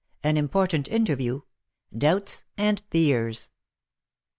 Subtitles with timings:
[0.23, 1.43] AN IMPORTANT INTERVIEW
[1.95, 3.51] DOUBTS AND FEARS.